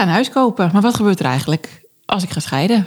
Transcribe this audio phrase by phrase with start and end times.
[0.00, 2.86] ga een huis kopen, maar wat gebeurt er eigenlijk als ik ga scheiden?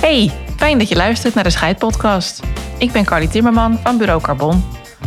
[0.00, 2.42] Hey, fijn dat je luistert naar de Scheidpodcast.
[2.78, 4.64] Ik ben Carly Timmerman van Bureau Carbon,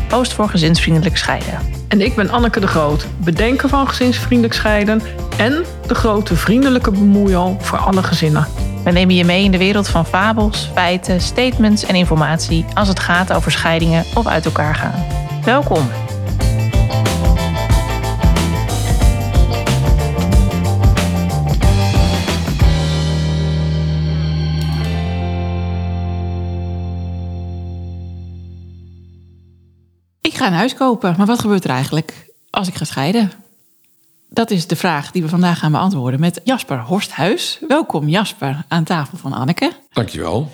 [0.10, 1.60] host voor gezinsvriendelijk scheiden.
[1.88, 5.02] En ik ben Anneke de Groot, bedenker van gezinsvriendelijk scheiden
[5.38, 8.61] en de grote vriendelijke bemoeial voor alle gezinnen.
[8.84, 13.00] We nemen je mee in de wereld van fabels, feiten, statements en informatie als het
[13.00, 15.06] gaat over scheidingen of uit elkaar gaan.
[15.44, 15.90] Welkom.
[30.22, 33.41] Ik ga een huis kopen, maar wat gebeurt er eigenlijk als ik ga scheiden?
[34.34, 37.60] Dat is de vraag die we vandaag gaan beantwoorden met Jasper Horsthuis.
[37.68, 39.72] Welkom Jasper aan tafel van Anneke.
[39.94, 40.50] Dankjewel.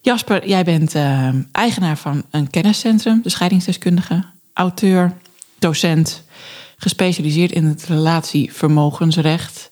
[0.00, 5.12] Jasper, jij bent uh, eigenaar van een kenniscentrum, de scheidingsdeskundige, auteur,
[5.58, 6.22] docent,
[6.76, 9.70] gespecialiseerd in het relatievermogensrecht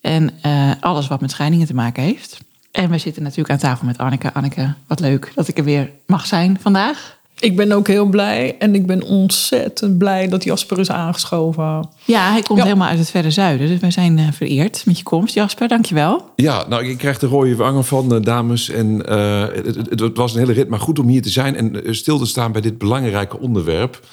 [0.00, 2.38] en uh, alles wat met scheidingen te maken heeft.
[2.72, 4.32] En we zitten natuurlijk aan tafel met Anneke.
[4.32, 7.20] Anneke, wat leuk dat ik er weer mag zijn vandaag.
[7.42, 11.88] Ik ben ook heel blij en ik ben ontzettend blij dat Jasper is aangeschoven.
[12.04, 13.68] Ja, hij komt helemaal uit het verre zuiden.
[13.68, 15.34] Dus wij zijn uh, vereerd met je komst.
[15.34, 16.30] Jasper, dankjewel.
[16.36, 18.68] Ja, nou, ik krijg de rode wangen van, uh, dames.
[18.68, 21.56] En uh, het, het, het, was een hele rit, maar goed om hier te zijn
[21.56, 24.06] en stil te staan bij dit belangrijke onderwerp.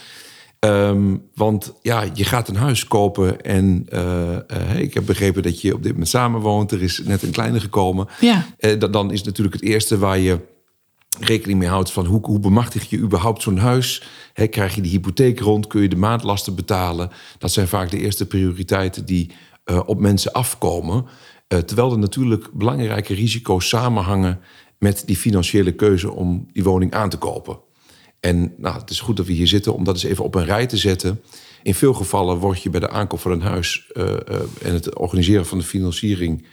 [0.59, 3.85] Um, want ja, je gaat een huis kopen en
[4.77, 6.71] ik heb begrepen dat je op dit moment samenwoont.
[6.71, 8.07] Er is net een kleine gekomen.
[8.19, 8.45] Ja.
[8.89, 10.39] dan is natuurlijk het eerste waar je
[11.19, 14.03] rekening mee houdt van hoe, hoe bemachtig je überhaupt zo'n huis.
[14.33, 17.09] He, krijg je de hypotheek rond, kun je de maandlasten betalen.
[17.37, 19.31] Dat zijn vaak de eerste prioriteiten die
[19.65, 21.05] uh, op mensen afkomen.
[21.47, 24.39] Uh, terwijl er natuurlijk belangrijke risico's samenhangen
[24.77, 27.59] met die financiële keuze om die woning aan te kopen.
[28.19, 30.45] En nou, het is goed dat we hier zitten om dat eens even op een
[30.45, 31.21] rij te zetten.
[31.63, 34.13] In veel gevallen word je bij de aankoop van een huis uh,
[34.61, 36.45] en het organiseren van de financiering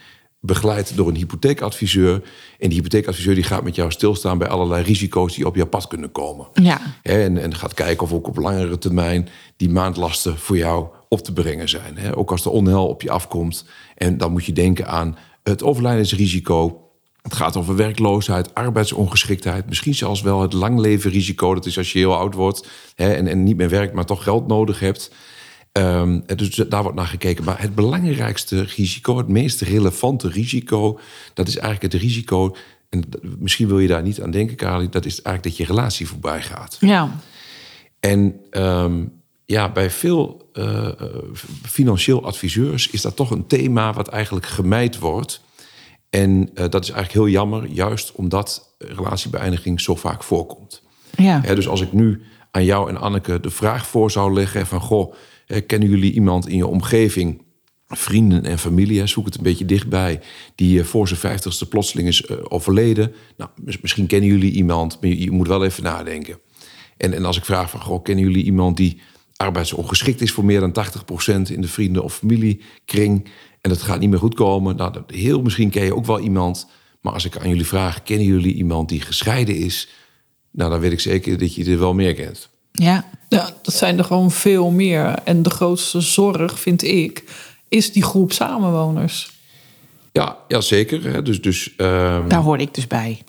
[0.47, 2.23] begeleid door een hypotheekadviseur.
[2.59, 5.87] En die hypotheekadviseur die gaat met jou stilstaan bij allerlei risico's die op jouw pad
[5.87, 6.47] kunnen komen.
[6.53, 6.81] Ja.
[7.03, 11.33] En, en gaat kijken of ook op langere termijn die maandlasten voor jou op te
[11.33, 12.15] brengen zijn.
[12.15, 13.65] Ook als er onheil op je afkomt.
[13.95, 16.81] En dan moet je denken aan het overlijdensrisico.
[17.23, 21.55] Het gaat over werkloosheid, arbeidsongeschiktheid, misschien zelfs wel het langlevenrisico.
[21.55, 24.23] Dat is als je heel oud wordt hè, en, en niet meer werkt, maar toch
[24.23, 25.11] geld nodig hebt.
[25.77, 27.45] Um, dus daar wordt naar gekeken.
[27.45, 31.01] Maar het belangrijkste risico, het meest relevante risico,
[31.35, 32.57] dat is eigenlijk het risico.
[32.89, 33.05] En
[33.39, 36.43] misschien wil je daar niet aan denken, Kali, dat is eigenlijk dat je relatie voorbij
[36.43, 36.77] gaat.
[36.81, 37.17] Ja.
[38.01, 39.13] En um,
[39.45, 40.89] ja, bij veel uh,
[41.63, 45.41] financieel adviseurs is dat toch een thema wat eigenlijk gemijd wordt.
[46.11, 50.83] En uh, dat is eigenlijk heel jammer, juist omdat relatiebeëindiging zo vaak voorkomt.
[51.17, 51.41] Ja.
[51.45, 51.55] ja.
[51.55, 55.15] dus als ik nu aan jou en Anneke de vraag voor zou leggen van goh
[55.67, 57.43] kennen jullie iemand in je omgeving,
[57.89, 60.21] vrienden en familie, zoek het een beetje dichtbij,
[60.55, 63.13] die voor zijn vijftigste plotseling is overleden?
[63.37, 66.39] Nou, misschien kennen jullie iemand, maar je moet wel even nadenken.
[66.97, 69.01] En, en als ik vraag van, goh, kennen jullie iemand die
[69.37, 73.29] arbeidsongeschikt is voor meer dan 80% in de vrienden- of familiekring
[73.61, 74.77] en dat gaat niet meer goed komen?
[74.77, 76.69] Nou, heel misschien ken je ook wel iemand,
[77.01, 79.89] maar als ik aan jullie vraag, kennen jullie iemand die gescheiden is?
[80.51, 82.49] Nou, dan weet ik zeker dat je er wel meer kent.
[82.73, 83.05] Ja.
[83.29, 85.15] Ja, dat zijn er gewoon veel meer.
[85.25, 87.25] En de grootste zorg, vind ik,
[87.69, 89.31] is die groep samenwoners.
[90.13, 91.25] Ja, ja zeker.
[91.25, 92.29] Dus, dus, um...
[92.29, 93.23] Daar hoor ik dus bij.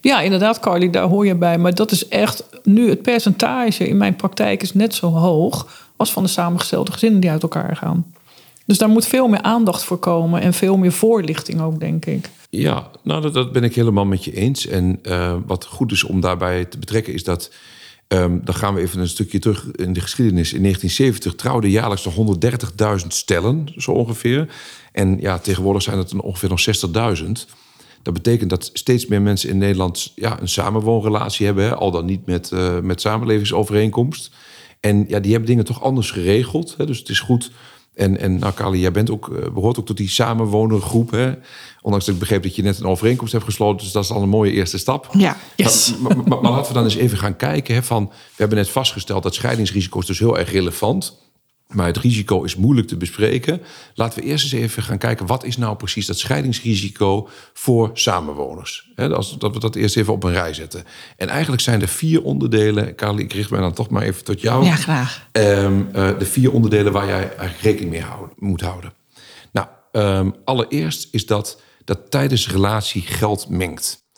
[0.00, 1.58] Ja, inderdaad, Carly, daar hoor je bij.
[1.58, 6.12] Maar dat is echt nu het percentage in mijn praktijk is net zo hoog als
[6.12, 8.12] van de samengestelde gezinnen die uit elkaar gaan.
[8.66, 12.30] Dus daar moet veel meer aandacht voor komen en veel meer voorlichting ook, denk ik.
[12.50, 14.66] Ja, nou, dat, dat ben ik helemaal met je eens.
[14.66, 17.50] En uh, wat goed is om daarbij te betrekken, is dat
[18.12, 20.52] Um, dan gaan we even een stukje terug in de geschiedenis.
[20.52, 22.36] In 1970 trouwden jaarlijks nog
[23.00, 24.54] 130.000 stellen, zo ongeveer.
[24.92, 26.64] En ja, tegenwoordig zijn het ongeveer nog
[27.22, 27.30] 60.000.
[28.02, 31.78] Dat betekent dat steeds meer mensen in Nederland ja, een samenwoonrelatie hebben.
[31.78, 34.30] Al dan niet met, uh, met samenlevingsovereenkomst.
[34.80, 36.74] En ja, die hebben dingen toch anders geregeld.
[36.76, 37.50] Hè, dus het is goed
[38.00, 41.10] en, en nou, Kali, jij bent ook, behoort ook tot die samenwonergroep.
[41.10, 41.32] Hè?
[41.82, 43.84] Ondanks dat ik begreep dat je net een overeenkomst hebt gesloten.
[43.84, 45.08] Dus dat is al een mooie eerste stap.
[45.12, 45.94] Ja, yes.
[46.00, 47.74] maar, maar, maar, maar, laten we dan eens even gaan kijken.
[47.74, 51.18] Hè, van, we hebben net vastgesteld dat scheidingsrisico is dus heel erg relevant
[51.72, 53.62] maar het risico is moeilijk te bespreken.
[53.94, 55.26] Laten we eerst eens even gaan kijken...
[55.26, 58.90] wat is nou precies dat scheidingsrisico voor samenwoners?
[58.94, 60.84] He, als, dat we dat eerst even op een rij zetten.
[61.16, 62.94] En eigenlijk zijn er vier onderdelen...
[62.94, 64.64] Carly, ik richt mij dan toch maar even tot jou.
[64.64, 65.28] Ja, graag.
[65.32, 68.92] Um, uh, de vier onderdelen waar jij eigenlijk rekening mee houden, moet houden.
[69.52, 74.08] Nou, um, allereerst is dat dat tijdens relatie geld mengt.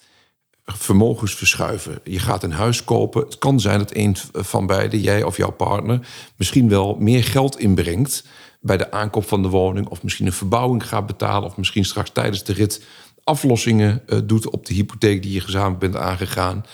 [0.65, 2.01] Vermogens verschuiven.
[2.05, 3.25] Je gaat een huis kopen.
[3.25, 7.59] Het kan zijn dat een van beiden, jij of jouw partner, misschien wel meer geld
[7.59, 8.27] inbrengt
[8.61, 12.11] bij de aankoop van de woning, of misschien een verbouwing gaat betalen, of misschien straks
[12.11, 12.85] tijdens de rit
[13.25, 16.65] aflossingen uh, doet op de hypotheek die je gezamenlijk bent aangegaan.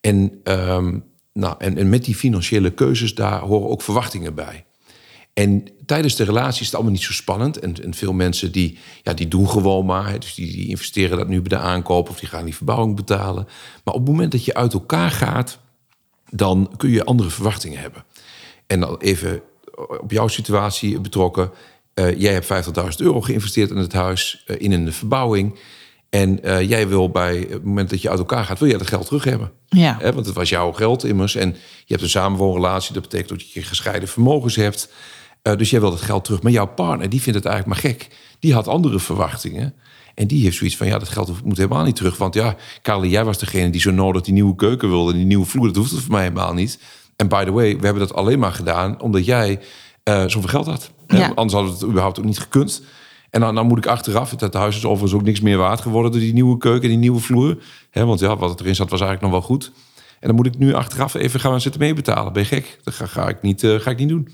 [0.00, 0.98] En, ehm,
[1.32, 4.64] nou, en, en met die financiële keuzes, daar horen ook verwachtingen bij.
[5.32, 7.58] En tijdens de relatie is het allemaal niet zo spannend.
[7.58, 10.20] En, en veel mensen die, ja, die doen gewoon maar.
[10.20, 13.48] Dus die, die investeren dat nu bij de aankoop of die gaan die verbouwing betalen.
[13.84, 15.58] Maar op het moment dat je uit elkaar gaat,
[16.30, 18.04] dan kun je andere verwachtingen hebben.
[18.66, 19.42] En dan even
[20.00, 21.50] op jouw situatie betrokken.
[21.94, 25.58] Uh, jij hebt 50.000 euro geïnvesteerd in het huis, uh, in een verbouwing.
[26.10, 28.86] En uh, jij wil bij het moment dat je uit elkaar gaat, wil jij dat
[28.86, 29.52] geld terug hebben.
[29.68, 29.98] Ja.
[30.00, 31.34] want het was jouw geld immers.
[31.34, 31.48] En
[31.84, 32.92] je hebt een samenwoonrelatie.
[32.92, 34.88] Dat betekent dat je gescheiden vermogens hebt.
[35.42, 36.42] Uh, dus jij wil dat geld terug.
[36.42, 38.08] Maar jouw partner, die vindt het eigenlijk maar gek.
[38.38, 39.74] Die had andere verwachtingen.
[40.14, 42.16] En die heeft zoiets van, ja, dat geld moet helemaal niet terug.
[42.16, 45.12] Want ja, Carly, jij was degene die zo nodig die nieuwe keuken wilde.
[45.12, 46.78] Die nieuwe vloer, dat hoeft het voor mij helemaal niet.
[47.16, 49.60] En by the way, we hebben dat alleen maar gedaan omdat jij
[50.04, 50.90] uh, zoveel geld had.
[51.06, 51.32] Ja.
[51.34, 52.82] Anders hadden we het überhaupt ook niet gekund.
[53.30, 56.10] En dan, dan moet ik achteraf, het huis is overigens ook niks meer waard geworden
[56.12, 57.62] door die nieuwe keuken en die nieuwe vloer.
[57.90, 59.72] He, want ja, wat erin zat was eigenlijk nog wel goed.
[60.20, 62.32] En dan moet ik nu achteraf even gaan zitten meebetalen.
[62.32, 62.78] Ben je gek?
[62.84, 64.28] Dat ga, ga ik, niet, uh, ga ik niet doen.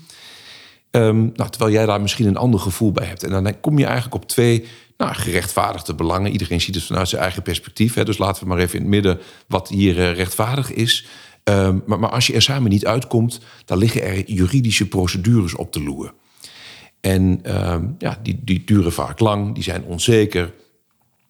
[0.91, 3.23] Um, nou, terwijl jij daar misschien een ander gevoel bij hebt.
[3.23, 4.65] En dan kom je eigenlijk op twee
[4.97, 6.31] nou, gerechtvaardigde belangen.
[6.31, 7.93] Iedereen ziet het vanuit zijn eigen perspectief.
[7.93, 8.05] Hè.
[8.05, 11.05] Dus laten we maar even in het midden wat hier uh, rechtvaardig is.
[11.43, 15.71] Um, maar, maar, als je er samen niet uitkomt, dan liggen er juridische procedures op
[15.71, 16.13] te loeren.
[17.01, 17.41] En
[17.71, 20.53] um, ja, die, die duren vaak lang, die zijn onzeker,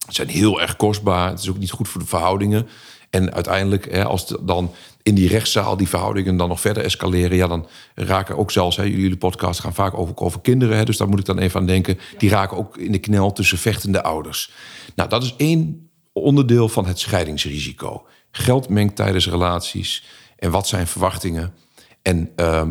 [0.08, 1.30] zijn heel erg kostbaar.
[1.30, 2.68] Het is ook niet goed voor de verhoudingen.
[3.10, 4.74] En uiteindelijk, hè, als dan
[5.08, 8.84] in die rechtszaal die verhoudingen dan nog verder escaleren, ja, dan raken ook zelfs, hè,
[8.84, 11.66] jullie podcast gaan vaak over, over kinderen, hè, dus daar moet ik dan even aan
[11.66, 12.00] denken.
[12.18, 14.52] Die raken ook in de knel tussen vechtende ouders.
[14.96, 18.08] Nou, dat is één onderdeel van het scheidingsrisico.
[18.32, 20.04] Geld mengt tijdens relaties.
[20.38, 21.54] En wat zijn verwachtingen?
[22.02, 22.68] En uh,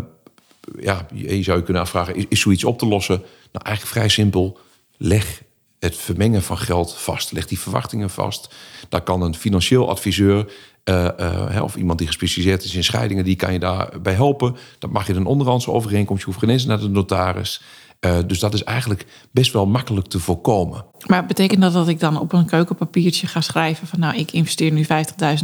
[0.78, 3.16] ja, je zou je kunnen afvragen, is, is zoiets op te lossen?
[3.52, 4.58] Nou, eigenlijk vrij simpel.
[4.96, 5.42] Leg
[5.78, 7.32] het vermengen van geld vast.
[7.32, 8.54] Leg die verwachtingen vast.
[8.88, 10.52] Daar kan een financieel adviseur
[10.90, 14.56] uh, uh, of iemand die gespecialiseerd is in scheidingen, die kan je daarbij helpen.
[14.78, 16.20] Dat mag je een onderhandse overeenkomst.
[16.20, 17.62] Je hoeft geen eens naar de notaris.
[18.00, 20.84] Uh, dus dat is eigenlijk best wel makkelijk te voorkomen.
[21.06, 24.72] Maar betekent dat dat ik dan op een keukenpapiertje ga schrijven van nou, ik investeer
[24.72, 24.88] nu 50.000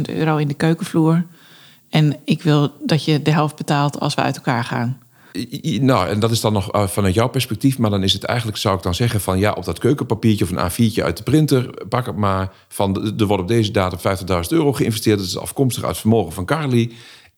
[0.05, 1.25] euro in de keukenvloer
[1.89, 5.02] en ik wil dat je de helft betaalt als we uit elkaar gaan?
[5.81, 7.77] Nou, en dat is dan nog uh, vanuit jouw perspectief.
[7.77, 10.51] Maar dan is het eigenlijk, zou ik dan zeggen, van ja, op dat keukenpapiertje of
[10.51, 14.25] een A4'tje uit de printer, pak het maar van er wordt op deze datum 50.000
[14.47, 15.17] euro geïnvesteerd.
[15.17, 16.91] Dat is afkomstig uit vermogen van Carly.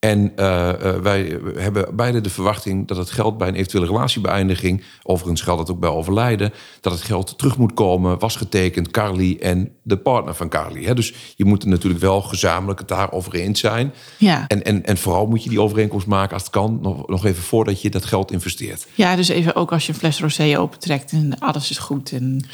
[0.06, 4.84] En uh, uh, wij hebben beide de verwachting dat het geld bij een eventuele relatiebeëindiging,
[5.04, 9.38] overigens geldt dat ook bij overlijden, dat het geld terug moet komen, was getekend, Carly
[9.42, 10.84] en de partner van Carly.
[10.84, 10.94] Hè?
[10.94, 13.94] Dus je moet er natuurlijk wel gezamenlijk het daarover eens zijn.
[14.18, 14.48] Ja.
[14.48, 17.44] En, en, en vooral moet je die overeenkomst maken als het kan, nog, nog even
[17.44, 18.88] voordat je dat geld investeert.
[18.94, 22.12] Ja, dus even ook als je een fles rosé opentrekt en alles is goed.
[22.12, 22.46] En...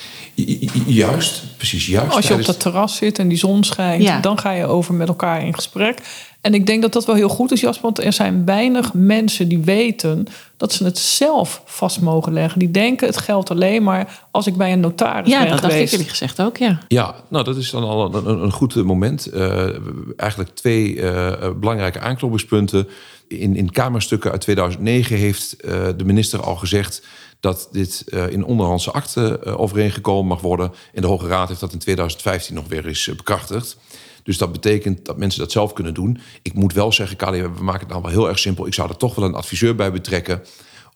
[0.86, 2.15] Juist, precies juist.
[2.15, 4.19] Als je op dat terras zit en die zon schijnt, ja.
[4.19, 6.01] dan ga je over met elkaar in gesprek.
[6.41, 7.83] En ik denk dat dat wel heel goed is, Jasper.
[7.83, 10.27] Want er zijn weinig mensen die weten
[10.57, 12.59] dat ze het zelf vast mogen leggen.
[12.59, 15.77] Die denken het geldt alleen maar als ik bij een notaris ja, ben dat geweest.
[15.77, 16.79] dacht ik eerlijk gezegd ook, ja.
[16.88, 19.33] Ja, nou dat is dan al een, een goed moment.
[19.33, 19.69] Uh,
[20.17, 22.87] eigenlijk twee uh, belangrijke aanknopingspunten.
[23.27, 27.06] In, in Kamerstukken uit 2009 heeft uh, de minister al gezegd
[27.39, 30.71] dat dit in onderhandse akte overeengekomen mag worden.
[30.94, 33.77] En de Hoge Raad heeft dat in 2015 nog weer eens bekrachtigd.
[34.23, 36.19] Dus dat betekent dat mensen dat zelf kunnen doen.
[36.42, 38.68] Ik moet wel zeggen, Kali, we maken het nou wel heel erg simpel.
[38.68, 40.42] Ik zou er toch wel een adviseur bij betrekken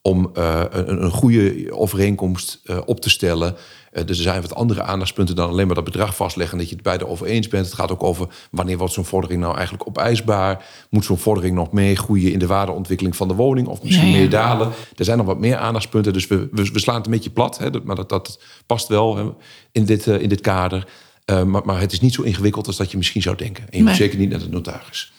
[0.06, 3.56] om uh, een, een, goede overeenkomst uh, op te stellen.
[3.94, 6.58] Uh, dus er zijn wat andere aandachtspunten dan alleen maar dat bedrag vastleggen...
[6.58, 7.66] dat je het beide over eens bent.
[7.66, 10.66] Het gaat ook over wanneer wordt zo'n vordering nou eigenlijk opeisbaar.
[10.90, 13.68] Moet zo'n vordering nog meegroeien in de waardeontwikkeling van de woning...
[13.68, 14.72] of misschien meer dalen.
[14.96, 17.58] Er zijn nog wat meer aandachtspunten, dus we, we, we slaan het een beetje plat.
[17.58, 19.30] Hè, maar dat, dat past wel hè,
[19.72, 20.88] in, dit, in dit kader...
[21.32, 23.64] Uh, maar, maar, het is niet zo ingewikkeld als dat je misschien zou denken.
[23.64, 23.88] En je nee.
[23.88, 25.14] moet zeker niet naar de notaris.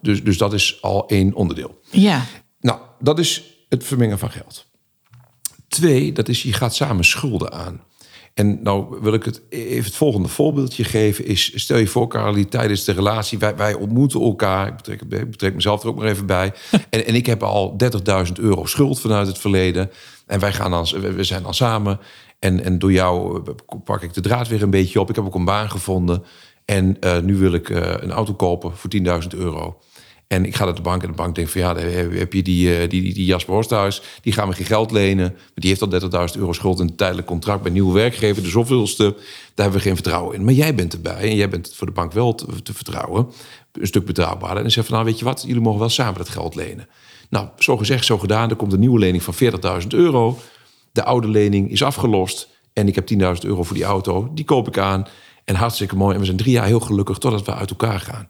[0.00, 1.80] Dus, dus dat is al één onderdeel.
[1.90, 2.24] Ja.
[2.60, 4.66] Nou, dat is het vermengen van geld.
[5.68, 7.80] Twee, dat is je gaat samen schulden aan.
[8.34, 11.26] En nou wil ik het even het volgende voorbeeldje geven.
[11.26, 14.66] Is, stel je voor, Carly, tijdens de relatie, wij, wij ontmoeten elkaar.
[14.66, 16.52] Ik betrek, ik betrek mezelf er ook maar even bij.
[16.90, 17.76] en, en ik heb al
[18.26, 19.90] 30.000 euro schuld vanuit het verleden.
[20.32, 22.00] En wij gaan dan, we zijn dan samen.
[22.38, 23.42] En, en door jou
[23.84, 25.08] pak ik de draad weer een beetje op.
[25.08, 26.24] Ik heb ook een baan gevonden.
[26.64, 28.90] En uh, nu wil ik uh, een auto kopen voor
[29.22, 29.78] 10.000 euro.
[30.32, 32.76] En ik ga naar de bank en de bank denkt van ja, heb je die,
[32.76, 35.32] eh, die, die, Jasper Horsthuis, die gaan we geen geld lenen.
[35.32, 35.88] Maar die heeft al
[36.34, 38.42] 30.000 euro schuld in een tijdelijk contract bij nieuwe werkgever.
[38.42, 39.14] De zoveelste, daar
[39.54, 40.44] hebben we geen vertrouwen in.
[40.44, 43.26] Maar jij bent erbij en jij bent voor de bank wel te, te vertrouwen.
[43.72, 44.56] Een stuk betrouwbaarder.
[44.56, 46.88] En dan zegt van nou weet je wat, jullie mogen wel samen dat geld lenen.
[47.30, 48.50] Nou, zo gezegd, zo gedaan.
[48.50, 49.34] Er komt een nieuwe lening van
[49.82, 50.38] 40.000 euro.
[50.92, 52.48] De oude lening is afgelost.
[52.72, 54.30] En ik heb 10.000 euro voor die auto.
[54.34, 55.06] Die koop ik aan.
[55.44, 56.14] En hartstikke mooi.
[56.14, 58.28] En we zijn drie jaar heel gelukkig totdat we uit elkaar gaan.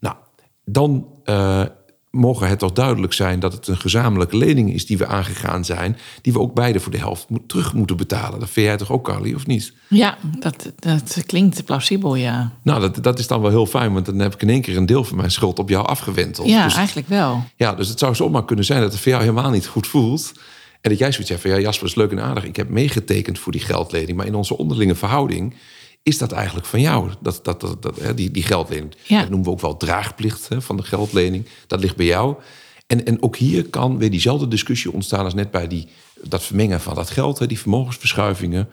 [0.00, 0.16] Nou,
[0.64, 1.62] dan uh,
[2.10, 5.96] mogen het toch duidelijk zijn dat het een gezamenlijke lening is die we aangegaan zijn.
[6.22, 8.40] Die we ook beide voor de helft moet, terug moeten betalen.
[8.40, 9.72] Dat vind jij toch ook, Carly, of niet?
[9.88, 12.52] Ja, dat, dat klinkt plausibel, ja.
[12.62, 14.76] Nou, dat, dat is dan wel heel fijn, want dan heb ik in één keer
[14.76, 16.48] een deel van mijn schuld op jou afgewenteld.
[16.48, 17.44] Ja, dus, eigenlijk wel.
[17.56, 20.32] Ja, dus het zou zomaar kunnen zijn dat het voor jou helemaal niet goed voelt.
[20.80, 22.44] En dat jij zoiets hebt van, ja, Jasper is leuk en aardig.
[22.44, 24.16] Ik heb meegetekend voor die geldlening.
[24.16, 25.54] Maar in onze onderlinge verhouding
[26.02, 28.94] is dat eigenlijk van jou, dat, dat, dat, dat, die, die geldlening.
[29.06, 29.20] Ja.
[29.20, 31.46] Dat noemen we ook wel draagplicht hè, van de geldlening.
[31.66, 32.36] Dat ligt bij jou.
[32.86, 35.88] En, en ook hier kan weer diezelfde discussie ontstaan als net bij die,
[36.22, 38.68] dat vermengen van dat geld, hè, die vermogensverschuivingen.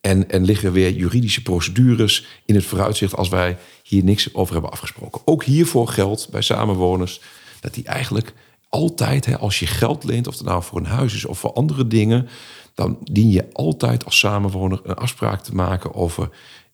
[0.00, 4.70] En, en liggen weer juridische procedures in het vooruitzicht als wij hier niks over hebben
[4.70, 5.20] afgesproken.
[5.24, 7.20] Ook hiervoor geldt bij samenwoners
[7.60, 8.32] dat die eigenlijk
[8.68, 11.52] altijd, hè, als je geld leent, of het nou voor een huis is of voor
[11.52, 12.28] andere dingen,
[12.74, 16.30] dan dien je altijd als samenwoner een afspraak te maken over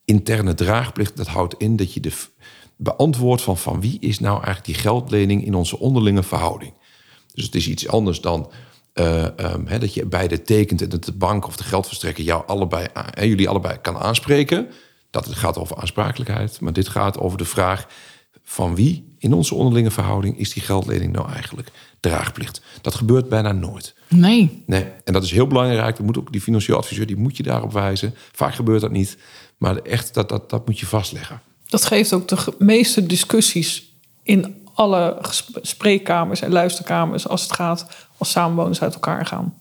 [0.07, 1.17] interne draagplicht.
[1.17, 2.11] Dat houdt in dat je de
[2.75, 6.73] beantwoordt van van wie is nou eigenlijk die geldlening in onze onderlinge verhouding.
[7.33, 8.51] Dus het is iets anders dan
[8.93, 12.87] uh, um, dat je beide tekent en dat de bank of de geldverstrekker jou allebei,
[13.17, 14.67] uh, jullie allebei kan aanspreken.
[15.09, 17.87] Dat gaat over aansprakelijkheid, maar dit gaat over de vraag
[18.43, 22.61] van wie in onze onderlinge verhouding is die geldlening nou eigenlijk draagplicht.
[22.81, 23.95] Dat gebeurt bijna nooit.
[24.07, 24.63] Nee.
[24.65, 25.97] Nee, en dat is heel belangrijk.
[25.97, 28.13] Dat moet ook die financieel adviseur die moet je daarop wijzen.
[28.31, 29.17] Vaak gebeurt dat niet,
[29.57, 31.41] maar echt dat, dat, dat moet je vastleggen.
[31.65, 33.91] Dat geeft ook de meeste discussies
[34.23, 35.17] in alle
[35.61, 37.85] spreekkamers en luisterkamers als het gaat
[38.17, 39.53] als samenwoners uit elkaar gaan.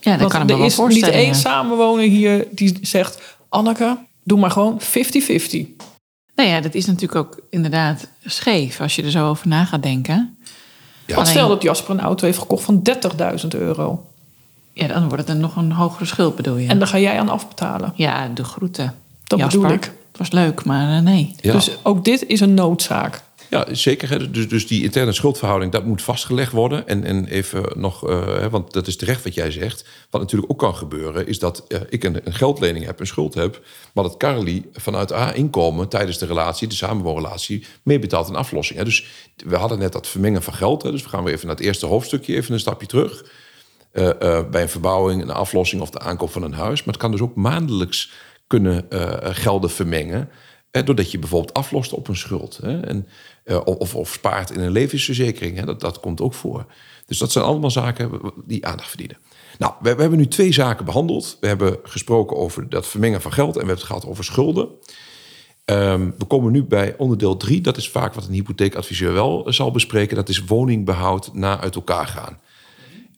[0.00, 1.32] Ja, dat Want kan ik me er wel is niet één ja.
[1.32, 4.86] samenwoner hier die zegt: Anneke, doe maar gewoon 50-50.
[6.34, 9.82] Nou ja, dat is natuurlijk ook inderdaad scheef als je er zo over na gaat
[9.82, 10.36] denken.
[11.06, 11.14] Ja.
[11.14, 12.82] Want stel dat Jasper een auto heeft gekocht van
[13.42, 14.06] 30.000 euro.
[14.72, 16.68] Ja, dan wordt het dan nog een hogere schuld, bedoel je?
[16.68, 17.92] En daar ga jij aan afbetalen.
[17.96, 18.94] Ja, de groeten.
[19.38, 19.60] Dat Jasper.
[19.60, 19.84] bedoel ik.
[19.84, 21.34] Het was leuk, maar eh, nee.
[21.40, 21.52] Ja.
[21.52, 23.22] Dus ook dit is een noodzaak.
[23.50, 24.10] Ja, zeker.
[24.10, 24.30] Hè.
[24.30, 26.88] Dus, dus die interne schuldverhouding, dat moet vastgelegd worden.
[26.88, 29.84] En, en even nog, eh, hè, want dat is terecht wat jij zegt.
[30.10, 33.34] Wat natuurlijk ook kan gebeuren, is dat eh, ik een, een geldlening heb, een schuld
[33.34, 33.60] heb.
[33.94, 38.78] Maar dat Carly vanuit haar inkomen tijdens de relatie, de samenwoonrelatie, meebetaalt een aflossing.
[38.78, 38.84] Hè.
[38.84, 39.06] Dus
[39.46, 40.82] we hadden net dat vermengen van geld.
[40.82, 40.90] Hè.
[40.90, 43.24] Dus we gaan weer even naar het eerste hoofdstukje, even een stapje terug.
[43.92, 46.78] Eh, eh, bij een verbouwing, een aflossing of de aankoop van een huis.
[46.78, 48.10] Maar het kan dus ook maandelijks
[48.58, 50.28] kunnen eh, gelden vermengen.
[50.70, 52.58] Eh, doordat je bijvoorbeeld aflost op een schuld.
[52.62, 53.08] Hè, en,
[53.44, 55.56] eh, of, of spaart in een levensverzekering.
[55.56, 56.66] Hè, dat, dat komt ook voor.
[57.06, 59.16] Dus dat zijn allemaal zaken die aandacht verdienen.
[59.58, 61.36] Nou, we, we hebben nu twee zaken behandeld.
[61.40, 63.48] We hebben gesproken over dat vermengen van geld.
[63.48, 64.68] En we hebben het gehad over schulden.
[65.64, 67.60] Ehm, we komen nu bij onderdeel drie.
[67.60, 70.16] Dat is vaak wat een hypotheekadviseur wel zal bespreken.
[70.16, 72.40] Dat is woningbehoud na uit elkaar gaan.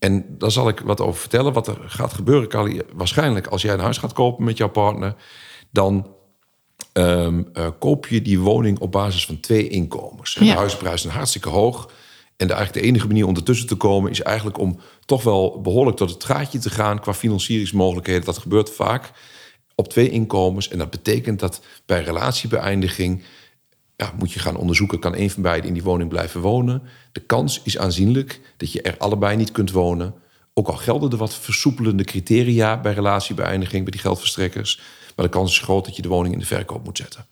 [0.04, 1.52] En daar zal ik wat over vertellen.
[1.52, 2.80] Wat er gaat gebeuren, Kali.
[2.94, 5.14] Waarschijnlijk als jij een huis gaat kopen met jouw partner...
[5.70, 6.14] dan
[6.92, 10.37] ehm, eh, koop je die woning op basis van twee inkomens.
[10.37, 10.52] En Ja.
[10.52, 11.90] De huisprijzen zijn hartstikke hoog.
[12.37, 14.11] En de, eigenlijk de enige manier om ertussen te komen...
[14.11, 17.00] is eigenlijk om toch wel behoorlijk tot het gaatje te gaan...
[17.00, 18.25] qua financieringsmogelijkheden.
[18.25, 19.11] Dat gebeurt vaak
[19.75, 20.68] op twee inkomens.
[20.68, 23.23] En dat betekent dat bij relatiebeëindiging...
[23.97, 26.83] Ja, moet je gaan onderzoeken, kan een van beiden in die woning blijven wonen?
[27.13, 30.15] De kans is aanzienlijk dat je er allebei niet kunt wonen.
[30.55, 34.81] Ook al gelden er wat versoepelende criteria bij relatiebeëindiging, bij die geldverstrekkers.
[35.17, 37.27] Maar de kans is groot dat je de woning in de verkoop moet zetten.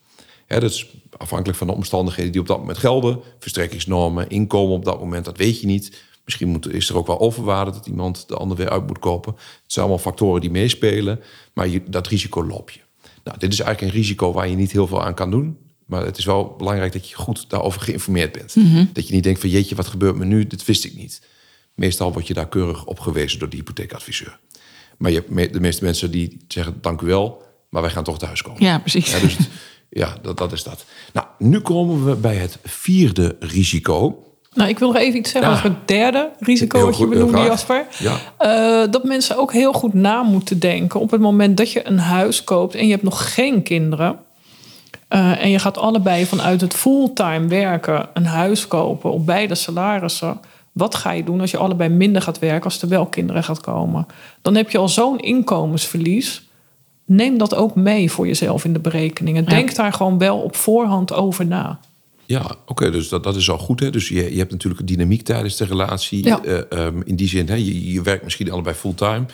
[0.46, 3.20] Hè, dat is afhankelijk van de omstandigheden die op dat moment gelden.
[3.38, 6.02] Verstrekkingsnormen, inkomen op dat moment, dat weet je niet.
[6.24, 9.32] Misschien is er ook wel overwaarde dat iemand de ander weer uit moet kopen.
[9.32, 11.20] Het zijn allemaal factoren die meespelen,
[11.52, 12.80] maar je, dat risico loop je.
[13.24, 15.58] Nou, dit is eigenlijk een risico waar je niet heel veel aan kan doen.
[15.86, 18.54] Maar het is wel belangrijk dat je goed daarover geïnformeerd bent.
[18.94, 20.46] Dat je niet denkt van jeetje, wat gebeurt me nu?
[20.46, 21.22] Dit wist ik niet.
[21.74, 24.38] Meestal word je daar keurig op gewezen door de hypotheekadviseur.
[24.98, 28.18] Maar je hebt de meeste mensen die zeggen dank u wel, maar wij gaan toch
[28.18, 28.62] thuiskomen.
[28.62, 29.10] Ja, precies.
[29.12, 29.48] Ja, dus het-
[29.90, 30.84] ja dat, dat is dat.
[31.12, 34.26] Nou, nu komen we bij het vierde risico.
[34.54, 35.56] Nou, ik wil nog even iets zeggen Ja.
[35.56, 37.38] over het derde risico Heel wat je goed, benoemde.
[37.38, 37.86] Jasper.
[37.98, 38.18] Ja.
[38.38, 41.98] Eh, dat mensen ook heel goed na moeten denken op het moment dat je een
[41.98, 44.18] huis koopt en je hebt nog geen kinderen.
[45.12, 50.40] Eh, en je gaat allebei vanuit het fulltime werken een huis kopen op beide salarissen.
[50.72, 53.60] Wat ga je doen als je allebei minder gaat werken als er wel kinderen gaat
[53.60, 54.06] komen?
[54.42, 56.48] Dan heb je al zo'n inkomensverlies.
[57.04, 59.44] Neem dat ook mee voor jezelf in de berekeningen.
[59.44, 61.80] Denk daar gewoon wel op voorhand over na.
[62.24, 63.80] Ja, oké, dus dat, dat is al goed.
[63.80, 63.90] Hè?
[63.90, 66.24] Dus je, je hebt natuurlijk een dynamiek tijdens de relatie.
[66.24, 66.42] Ja.
[66.42, 69.24] Eh, ehm, in die zin, hè, je, je werkt misschien allebei fulltime.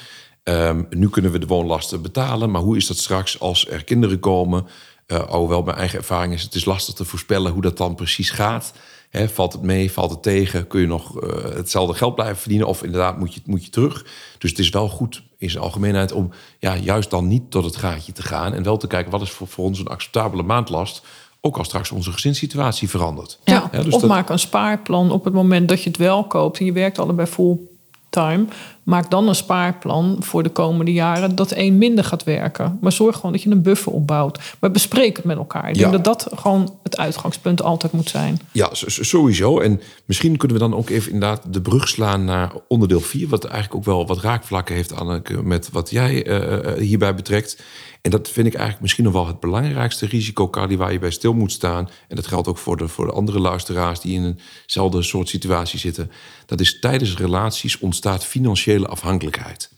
[0.42, 2.50] Ehm, nu kunnen we de woonlasten betalen.
[2.50, 4.66] Maar hoe is dat straks als er kinderen komen?
[5.12, 8.30] Uh, alhoewel mijn eigen ervaring is, het is lastig te voorspellen hoe dat dan precies
[8.30, 8.72] gaat.
[9.12, 10.66] Valt het mee, valt het tegen?
[10.66, 12.66] Kun je nog uh, hetzelfde geld blijven verdienen?
[12.66, 14.06] Of inderdaad moet je, moet je terug?
[14.38, 17.76] Dus het is wel goed in zijn algemeenheid om ja, juist dan niet tot het
[17.76, 18.54] gaatje te gaan.
[18.54, 21.02] En wel te kijken wat is voor, voor ons een acceptabele maandlast.
[21.40, 23.38] Ook als straks onze gezinssituatie verandert.
[23.44, 26.58] Ja, dus of dat- maak een spaarplan op het moment dat je het wel koopt
[26.58, 28.44] en je werkt allebei fulltime.
[28.88, 32.78] Maak dan een spaarplan voor de komende jaren dat één minder gaat werken.
[32.80, 34.38] Maar zorg gewoon dat je een buffer opbouwt.
[34.60, 35.68] Maar bespreek het met elkaar.
[35.68, 35.80] Ik Ja.
[35.90, 38.40] denk dat dat gewoon het uitgangspunt altijd moet zijn.
[38.52, 39.60] Ja, sowieso.
[39.60, 43.44] En misschien kunnen we dan ook even inderdaad de brug slaan naar onderdeel 4, wat
[43.44, 47.62] eigenlijk ook wel wat raakvlakken heeft, Anneke, met wat jij eh, eh, hierbij betrekt.
[48.02, 51.10] En dat vind ik eigenlijk misschien nog wel het belangrijkste risico, Carly, waar je bij
[51.10, 51.88] stil moet staan.
[52.08, 55.78] En dat geldt ook voor de, voor de andere luisteraars die in eenzelfde soort situatie
[55.78, 56.10] zitten.
[56.46, 59.72] Dat is tijdens relaties ontstaat financiële afhankelijkheid.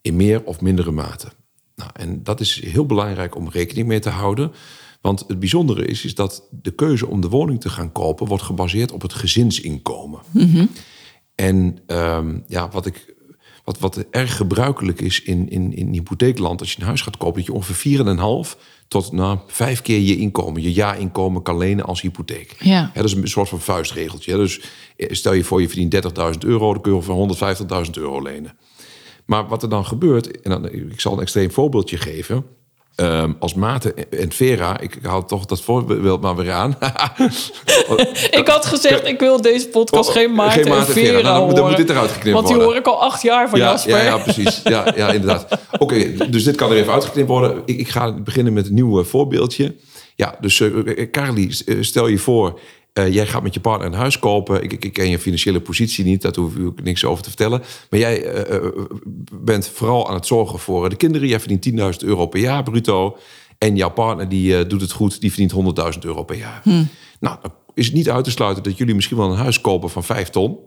[0.00, 1.28] In meer of mindere mate.
[1.76, 4.52] Nou, en dat is heel belangrijk om rekening mee te houden.
[5.00, 8.26] Want het bijzondere is, is dat de keuze om de woning te gaan kopen...
[8.26, 10.20] wordt gebaseerd op het gezinsinkomen.
[11.34, 13.14] En ehm, ja, wat, ik,
[13.64, 16.60] wat, wat erg gebruikelijk is in, in, in hypotheekland...
[16.60, 17.98] als je een huis gaat kopen, dat je ongeveer
[18.54, 20.62] 4,5 tot nou, vijf keer je inkomen...
[20.62, 22.56] je jaarinkomen kan lenen als hypotheek.
[22.58, 22.90] Ja.
[22.94, 24.36] dat is een soort van vuistregeltje.
[24.36, 24.60] Dus
[24.96, 26.72] eh, stel je voor, je verdient 30.000 euro...
[26.72, 27.36] dan kun je voor
[27.84, 28.56] 150.000 euro lenen.
[29.24, 32.44] Maar wat er dan gebeurt, en dan, ik zal een extreem voorbeeldje geven.
[33.00, 36.76] Ehm, als Maarten en Vera, ik hou toch dat voorbeeld maar weer aan.
[38.40, 41.20] Ik had gezegd, ik wil deze podcast Oh, geen Maarten, geen Maarten en en Vera.
[41.20, 41.76] Nou, dan moet- dan moet horen.
[41.86, 42.72] dit eruit geknipt Want die worden.
[42.72, 43.96] hoor ik al acht jaar van ja, Jasper.
[43.96, 44.60] ja, ja, precies.
[44.64, 45.58] Ja, ja inderdaad.
[45.78, 47.62] Oké, dus dit kan er even uitgeknipt worden.
[47.64, 49.74] Ik, ik ga beginnen met een nieuw eh, voorbeeldje.
[50.16, 52.58] Ja, dus eh Carly, eh, stel je voor...
[52.92, 54.62] eh, jij gaat met je partner een huis kopen.
[54.62, 57.62] Ik, ik, ik ken je financiële positie niet, daar hoef ik niks over te vertellen.
[57.90, 58.64] Maar jij eh, eh,
[59.32, 61.28] bent vooral aan het zorgen voor de kinderen.
[61.28, 63.16] Jij verdient 10.000 euro per jaar bruto.
[63.58, 66.62] En jouw partner die doet het goed, die verdient 100.000 euro per jaar.
[67.20, 69.90] Nou, dan is het niet uit te sluiten dat jullie misschien wel een huis kopen
[69.90, 70.58] van 5 ton.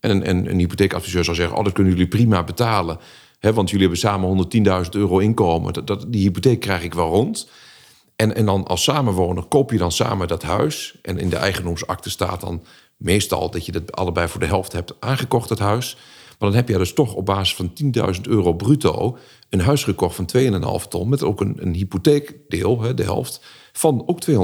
[0.00, 2.98] En, en een hypotheekadviseur zou zeggen: Oh, dat kunnen jullie prima betalen.
[3.38, 4.48] Hè, want jullie hebben samen
[4.84, 5.72] 110.000 euro inkomen.
[5.72, 7.48] Dat, dat, die hypotheek krijg ik wel rond.
[8.20, 10.98] En, en dan als samenwoner koop je dan samen dat huis.
[11.02, 12.64] En in de eigendomsakte staat dan
[12.96, 15.96] meestal dat je dat allebei voor de helft hebt aangekocht, het huis.
[16.38, 17.72] Maar dan heb je dus toch op basis van
[18.14, 20.28] 10.000 euro bruto een huis gekocht van
[20.82, 21.08] 2,5 ton.
[21.08, 23.40] Met ook een, een hypotheekdeel, hè, de helft,
[23.72, 24.34] van ook 250.000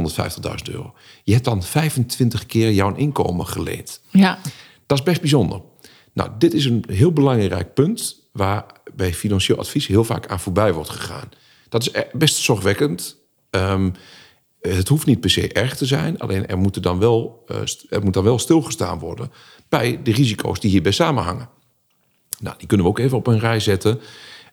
[0.70, 0.94] euro.
[1.24, 4.00] Je hebt dan 25 keer jouw inkomen geleend.
[4.10, 4.38] Ja.
[4.86, 5.60] Dat is best bijzonder.
[6.12, 10.72] Nou, dit is een heel belangrijk punt waar bij financieel advies heel vaak aan voorbij
[10.72, 11.28] wordt gegaan.
[11.68, 13.22] Dat is best zorgwekkend.
[13.54, 13.90] Ehm,
[14.60, 17.56] het hoeft niet per se erg te zijn, alleen er, moeten dan wel, eh,
[17.90, 19.32] er moet dan wel stilgestaan worden
[19.68, 21.48] bij de risico's die hierbij samenhangen.
[22.38, 24.00] Nou, die kunnen we ook even op een rij zetten.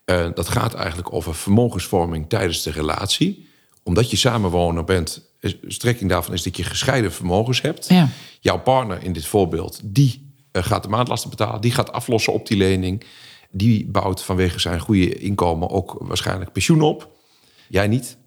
[0.06, 3.48] Eh, dat gaat eigenlijk over vermogensvorming tijdens de relatie.
[3.84, 5.30] Omdat je samenwoner bent,
[5.68, 7.90] strekking daarvan is dat je gescheiden vermogens hebt.
[7.90, 8.10] Ja.
[8.40, 11.62] Jouw partner in dit voorbeeld, die eh, gaat de maandlasten betalen.
[11.62, 13.04] Die gaat aflossen op die lening.
[13.52, 17.10] Die bouwt vanwege zijn goede inkomen ook waarschijnlijk pensioen op.
[17.68, 18.20] Jij niet.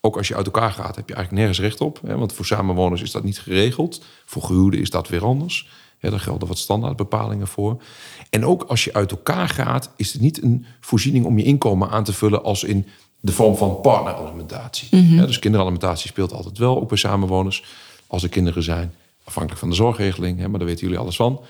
[0.00, 2.00] Ook als je uit elkaar gaat, heb je eigenlijk nergens recht op.
[2.06, 2.16] Hè?
[2.16, 4.04] Want voor samenwoners is dat niet geregeld.
[4.24, 5.68] Voor gehuwden is dat weer anders.
[6.00, 7.82] Daar gelden wat standaardbepalingen voor.
[8.30, 11.90] En ook als je uit elkaar gaat, is het niet een voorziening om je inkomen
[11.90, 12.86] aan te vullen als in
[13.20, 14.88] de vorm van partneralimentatie.
[14.96, 17.64] Hè, dus kinderalimentatie speelt altijd wel, ook bij samenwoners.
[18.06, 21.40] Als er kinderen zijn, afhankelijk van de zorgregeling, hè, maar daar weten jullie alles van.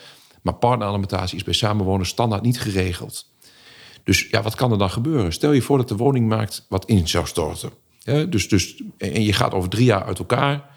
[0.43, 3.27] Maar partneralimentatie is bij samenwoners standaard niet geregeld.
[4.05, 5.33] Dus ja, wat kan er dan gebeuren?
[5.33, 7.71] Stel je voor dat de woningmarkt wat in zou storten.
[8.03, 10.71] Hè, dus, dus, en je gaat over drie jaar uit elkaar.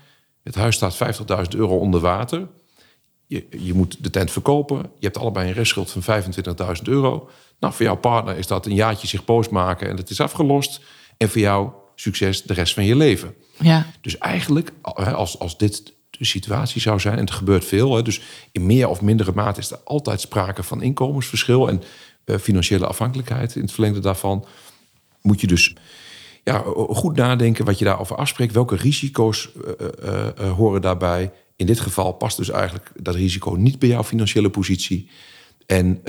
[0.44, 0.98] Het huis staat
[1.54, 2.48] 50.000 euro onder water.
[3.28, 4.78] Je, je moet de tent verkopen.
[4.78, 7.30] Je hebt allebei een restschuld van 25.000 euro.
[7.60, 10.82] Nou, voor jouw partner is dat een jaartje zich boos maken en het is afgelost.
[11.18, 13.36] En voor jou succes de rest van je leven.
[13.60, 13.86] Ja.
[14.02, 18.22] Dus eigenlijk, als, als dit de situatie zou zijn, en het gebeurt veel, hè, dus
[18.52, 21.84] in meer of mindere mate is er altijd sprake van inkomensverschil en
[22.24, 24.46] eh, financiële afhankelijkheid in het verlengde daarvan,
[25.22, 25.76] moet je dus
[26.44, 28.54] ja, goed nadenken wat je daarover afspreekt.
[28.54, 31.32] Welke risico's eh, eh, eh, horen daarbij?
[31.56, 35.10] In dit geval past dus eigenlijk dat risico niet bij jouw financiële positie.
[35.66, 36.04] En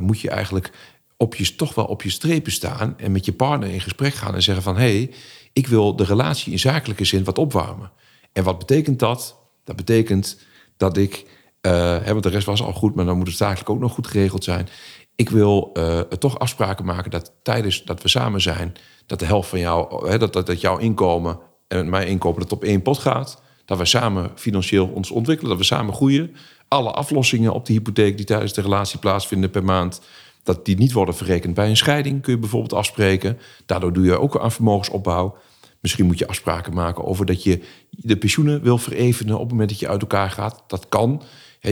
[0.00, 0.72] moet je eigenlijk
[1.16, 4.34] op je, toch wel op je strepen staan en met je partner in gesprek gaan
[4.34, 5.10] en zeggen van hé, hey,
[5.52, 7.90] ik wil de relatie in zakelijke zin wat opwarmen.
[8.32, 9.36] En wat betekent dat?
[9.64, 10.38] Dat betekent
[10.76, 11.26] dat ik,
[11.60, 14.06] hè, want de rest was al goed, maar dan moet het zakelijk ook nog goed
[14.06, 14.68] geregeld zijn.
[15.16, 18.72] Ik wil eh, toch afspraken maken dat tijdens dat we samen zijn,
[19.06, 22.52] dat de helft van jou, hè, dat, dat, dat jouw inkomen en mijn inkomen dat
[22.52, 23.42] op één pot gaat.
[23.64, 26.36] Dat we samen financieel ons ontwikkelen, dat we samen groeien.
[26.68, 30.00] Alle aflossingen op de hypotheek die tijdens de relatie plaatsvinden per maand,
[30.42, 33.38] dat die niet worden verrekend bij een scheiding, kun je bijvoorbeeld afspreken.
[33.66, 35.36] Daardoor doe je ook aan vermogensopbouw.
[35.80, 39.68] Misschien moet je afspraken maken over dat je de pensioenen wil verevenen op het moment
[39.68, 40.62] dat je uit elkaar gaat.
[40.66, 41.22] Dat kan.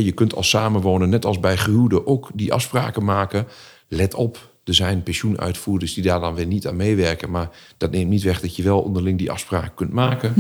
[0.01, 3.47] Je kunt als samenwonen, net als bij gehuwden, ook die afspraken maken.
[3.89, 7.31] Let op, er zijn pensioenuitvoerders die daar dan weer niet aan meewerken.
[7.31, 10.35] Maar dat neemt niet weg dat je wel onderling die afspraken kunt maken.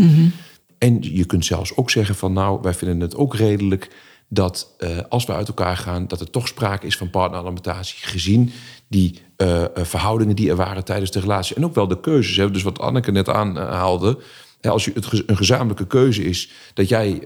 [0.78, 3.90] En je kunt zelfs ook zeggen van nou, wij vinden het ook redelijk
[4.28, 8.52] dat uh, als we uit elkaar gaan, dat er toch sprake is van partneralimentatie, gezien
[8.88, 11.56] die uh, verhoudingen die er waren tijdens de relatie.
[11.56, 12.36] En ook wel de keuzes.
[12.36, 12.50] Hè?
[12.50, 14.18] Dus wat Anneke net aanhaalde.
[14.60, 17.22] Hè, als je het een gezamenlijke keuze is dat jij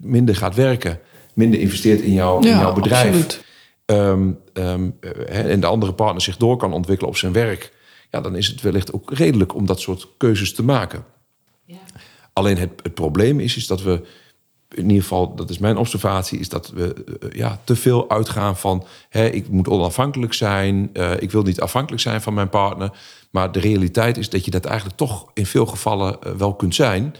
[0.00, 1.00] minder gaat werken,
[1.34, 3.42] minder investeert in, jou, in jouw bedrijf.
[3.86, 7.72] Um, um, en de andere partner zich door kan ontwikkelen op zijn werk.
[8.10, 11.04] Ja, dan is het wellicht ook redelijk om dat soort keuzes te maken.
[11.64, 11.76] Ja.
[12.32, 14.02] Alleen het, het probleem is, is dat we
[14.74, 18.56] in ieder geval, dat is mijn observatie, is dat we uh, ja, te veel uitgaan
[18.56, 22.90] van hè, ik moet onafhankelijk zijn, uh, ik wil niet afhankelijk zijn van mijn partner.
[23.30, 26.74] Maar de realiteit is dat je dat eigenlijk toch in veel gevallen uh, wel kunt
[26.74, 27.14] zijn.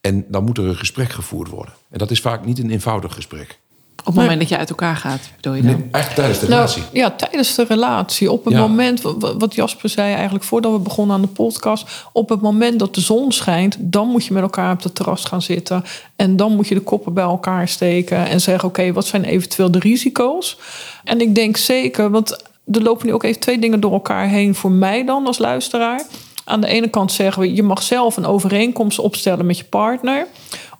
[0.00, 1.74] En dan moet er een gesprek gevoerd worden.
[1.90, 3.58] En dat is vaak niet een eenvoudig gesprek.
[4.00, 5.70] Op het moment dat je uit elkaar gaat, bedoel je dan?
[5.70, 6.82] Nee, eigenlijk tijdens de nou, relatie.
[6.92, 8.30] Ja, tijdens de relatie.
[8.30, 8.60] Op het ja.
[8.60, 9.02] moment,
[9.38, 12.08] wat Jasper zei eigenlijk voordat we begonnen aan de podcast.
[12.12, 15.24] Op het moment dat de zon schijnt, dan moet je met elkaar op het terras
[15.24, 15.84] gaan zitten.
[16.16, 19.70] En dan moet je de koppen bij elkaar steken en zeggen: Oké, wat zijn eventueel
[19.70, 20.58] de risico's?
[21.04, 22.30] En ik denk zeker, want
[22.72, 26.06] er lopen nu ook even twee dingen door elkaar heen voor mij dan als luisteraar.
[26.44, 30.26] Aan de ene kant zeggen we: je mag zelf een overeenkomst opstellen met je partner.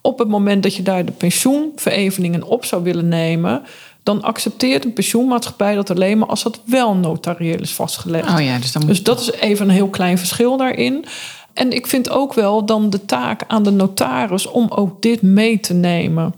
[0.02, 3.62] Op het moment dat je daar de pensioenvereveningen op zou willen nemen,
[4.02, 8.28] dan accepteert een pensioenmaatschappij dat alleen maar als dat wel notarieel is vastgelegd.
[8.28, 8.90] Oh ja, dus, dan moet...
[8.90, 11.04] dus dat is even een heel klein verschil daarin.
[11.52, 15.60] En ik vind ook wel dan de taak aan de notaris om ook dit mee
[15.60, 16.34] te nemen.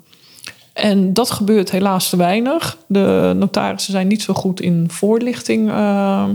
[0.72, 2.78] En dat gebeurt helaas te weinig.
[2.86, 5.68] De notarissen zijn niet zo goed in voorlichting.
[5.68, 5.74] Uh...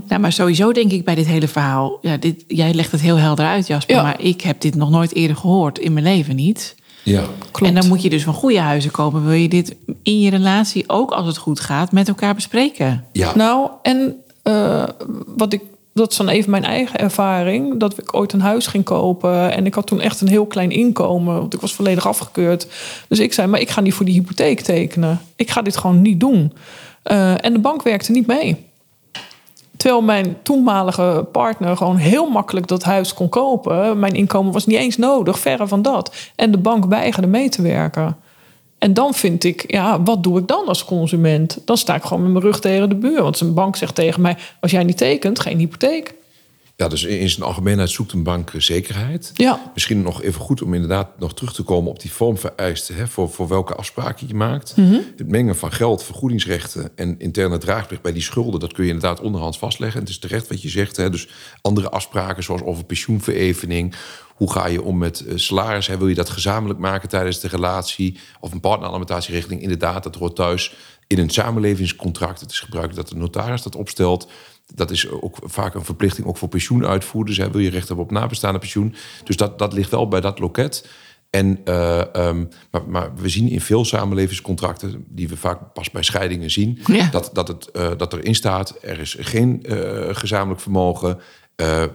[0.08, 1.98] Ja, maar sowieso denk ik bij dit hele verhaal.
[2.02, 3.96] Ja, dit, jij legt het heel helder uit, Jasper.
[3.96, 4.02] Ja.
[4.02, 6.76] Maar ik heb dit nog nooit eerder gehoord in mijn leven niet.
[7.04, 7.74] Ja, klopt.
[7.74, 9.26] En dan moet je dus van goede huizen komen.
[9.26, 13.06] Wil je dit in je relatie ook als het goed gaat met elkaar bespreken?
[13.12, 13.36] Ja.
[13.36, 14.84] Nou, en uh,
[15.26, 15.62] wat ik
[15.98, 17.80] dat is dan even mijn eigen ervaring.
[17.80, 19.52] Dat ik ooit een huis ging kopen.
[19.52, 21.38] En ik had toen echt een heel klein inkomen.
[21.38, 22.68] Want ik was volledig afgekeurd.
[23.08, 25.22] Dus ik zei, maar ik ga niet voor die hypotheek tekenen.
[25.36, 26.54] Ik ga dit gewoon niet doen.
[27.12, 28.66] Uh, en de bank werkte niet mee.
[29.78, 34.00] Terwijl mijn toenmalige partner gewoon heel makkelijk dat huis kon kopen.
[34.00, 36.16] Mijn inkomen was niet eens nodig, verre van dat.
[36.36, 38.18] En de bank weigerde mee te werken.
[38.78, 41.58] En dan vind ik, ja, wat doe ik dan als consument?
[41.66, 43.22] Dan sta ik gewoon met mijn rug tegen de buur.
[43.22, 46.14] Want een bank zegt tegen mij: als jij niet tekent, geen hypotheek.
[46.78, 49.32] Ja, dus in zijn algemeenheid zoekt een bank zekerheid.
[49.34, 49.72] Ja.
[49.74, 52.96] Misschien nog even goed om inderdaad nog terug te komen op die vormvereisten.
[52.96, 54.76] Hè, voor, voor welke afspraken je maakt.
[54.76, 55.04] Mm -hmm.
[55.18, 58.60] Het mengen van geld, vergoedingsrechten en interne draagplicht bij die schulden.
[58.60, 60.00] Dat kun je inderdaad onderhands vastleggen.
[60.00, 60.96] En het is terecht wat je zegt.
[60.96, 61.28] Hè, dus
[61.62, 63.96] andere afspraken zoals over pensioenverevening.
[64.36, 65.88] Hoe ga je om met salaris?
[65.88, 65.98] Hè?
[65.98, 68.20] Wil je dat gezamenlijk maken tijdens de relatie?
[68.40, 70.76] Of een partneralimentatie Inderdaad, dat hoort thuis
[71.08, 72.40] in een samenlevingscontract.
[72.40, 74.28] Het is gebruikelijk dat de notaris dat opstelt.
[74.76, 77.38] Dat is ook vaak een verplichting ook voor pensioenuitvoerders.
[77.38, 77.52] Hè.
[77.52, 78.96] Wil je recht hebben op nabestaande pensioen?
[79.24, 80.88] Dus dat, dat ligt wel bij dat loket.
[81.30, 86.04] En, uh, um, maar, maar, we zien in veel samenlevingscontracten, die we vaak pas bij
[86.04, 87.10] scheidingen zien, ja.
[87.12, 89.76] dat, dat, het, uh, dat erin staat: er is geen uh,
[90.12, 91.20] gezamenlijk vermogen,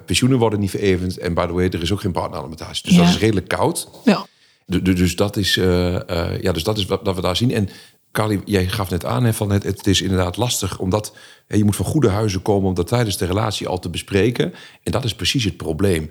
[0.07, 2.83] pensioenen worden niet verevend en by the way, er is ook geen partneralimentatie.
[2.85, 2.99] Dus Ja.
[2.99, 3.89] dat is redelijk koud.
[4.05, 4.27] Ja.
[4.67, 7.53] Du- du- Dus dat is, ja, dus dat is wat, wat we daar zien.
[7.53, 7.69] En
[8.13, 11.65] Carly, jij gaf net aan hè, van het, het is inderdaad lastig, omdat hè, je
[11.65, 14.55] moet van goede huizen komen om dat tijdens de relatie al te bespreken.
[14.83, 16.11] En dat is precies het probleem.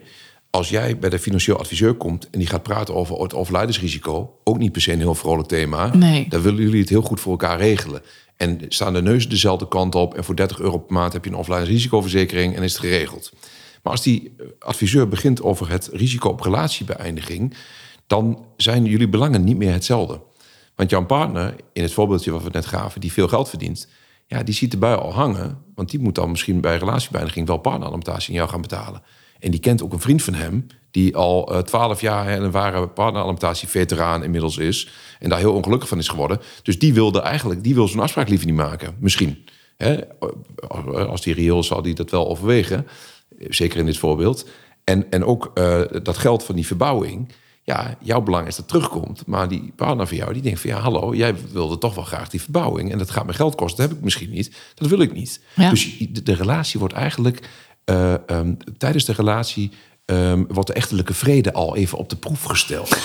[0.50, 4.58] Als jij bij de financieel adviseur komt en die gaat praten over het overlijdensrisico, ook
[4.58, 6.26] niet per se een heel vrolijk thema, Nee.
[6.30, 8.02] dan willen jullie het heel goed voor elkaar regelen.
[8.38, 11.32] En staan de neuzen dezelfde kant op en voor 30 euro per maand heb je
[11.32, 13.32] een overlijdensrisicoverzekering en is het geregeld.
[13.84, 17.54] Maar als die adviseur begint over het risico op relatiebeëindiging,
[18.08, 20.20] dan zijn jullie belangen niet meer hetzelfde.
[20.82, 23.88] Want jouw partner, in het voorbeeldje wat we net gaven, die veel geld verdient,
[24.28, 25.58] ja, die ziet de bui al hangen.
[25.76, 29.02] Want die moet dan misschien bij relatiebeëindiging wel partneralimentatie in jou gaan betalen.
[29.40, 32.88] En die kent ook een vriend van hem, die al twaalf jaar hè, een ware
[32.88, 34.92] partneralimentatie-veteraan inmiddels is.
[35.20, 36.40] En daar heel ongelukkig van is geworden.
[36.64, 38.96] Dus die wilde eigenlijk, die wil zo'n afspraak liever niet maken.
[39.00, 39.46] Misschien.
[39.78, 39.98] Hè?
[41.08, 42.88] Als die reëel zal die dat wel overwegen.
[43.50, 44.48] Zeker in dit voorbeeld.
[44.84, 47.32] En, en ook uh, dat geld van die verbouwing
[47.64, 49.24] ja, jouw belang is dat het terugkomt.
[49.26, 52.30] Maar die partner van jou, die denkt van ja, hallo, jij wilde toch wel graag
[52.30, 52.92] die verbouwing.
[52.92, 54.56] En dat gaat me geld kosten, dat heb ik misschien niet.
[54.76, 55.42] Dat wil ik niet.
[55.56, 55.70] Ja.
[55.70, 57.50] Dus de, de relatie wordt eigenlijk
[57.86, 59.72] uh, um, tijdens de relatie
[60.06, 62.90] ehm, wordt de echtelijke vrede al even op de proef gesteld.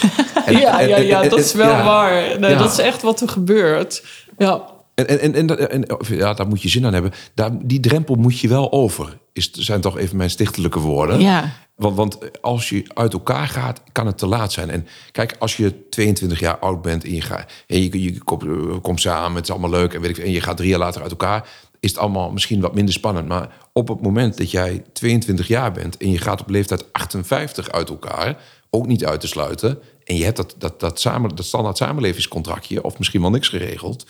[0.47, 1.85] ja, ja, ja, en- dat is wel ja.
[1.85, 2.39] waar.
[2.41, 2.59] Nee, Ja.
[2.59, 4.05] Dat is echt wat er gebeurt.
[4.39, 4.63] Ja,
[4.95, 7.13] En, en, en, en- ja, daar moet je zin aan hebben.
[7.35, 9.19] Daar, die drempel moet je wel over.
[9.33, 11.21] Is, zijn toch even mijn stichtelijke woorden.
[11.21, 11.53] Ja.
[11.77, 14.71] Want, want als je uit elkaar gaat, kan het te laat zijn.
[14.71, 18.43] En kijk, als je 22 jaar oud bent en je, gaat, en je, je komt,
[18.43, 20.79] eh, komt samen, het is allemaal leuk en, weet ik, en je gaat drie jaar
[20.79, 21.49] later uit elkaar,
[21.81, 23.29] is het allemaal misschien wat minder spannend.
[23.29, 27.71] Maar op het moment dat jij 22 jaar bent en je gaat op leeftijd 58
[27.71, 28.37] uit elkaar,
[28.71, 32.83] ook niet uit te sluiten, en je hebt dat, dat, dat, samen, dat standaard samenlevingscontractje,
[32.83, 34.07] of misschien wel niks geregeld,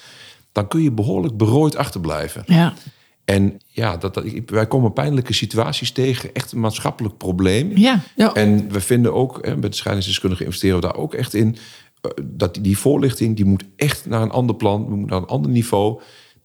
[0.53, 2.43] dan kun je behoorlijk berooid achterblijven.
[2.47, 2.75] Ja.
[3.27, 7.77] En ja, dat, wij komen pijnlijke situaties tegen, echt een maatschappelijk probleem.
[7.77, 8.01] Ja.
[8.17, 8.35] Ja.
[8.35, 11.57] En we vinden ook, hè, met de scheidingsdeskundigen investeren we daar ook echt in,
[12.01, 15.21] eh, dat die, die voorlichting, die moet echt naar een ander plan, we moeten naar
[15.21, 16.01] een ander niveau.